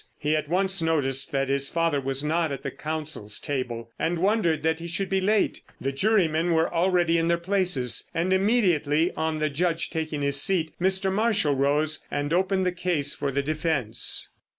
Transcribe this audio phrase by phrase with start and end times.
[0.17, 4.63] He at once noticed that his father was not at the counsels' table, and wondered
[4.63, 5.61] that he should be late.
[5.79, 10.73] The jurymen were already in their places, and immediately, on the judge taking his seat,
[10.81, 11.13] Mr.
[11.13, 14.29] Marshall rose and opened the case for the defence.